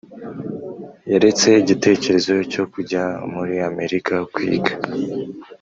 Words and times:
yaretse 1.11 1.47
igitekerezo 1.61 2.33
cyo 2.53 2.63
kujya 2.71 3.03
muri 3.33 3.55
amerika 3.69 4.13
kwiga. 4.33 4.73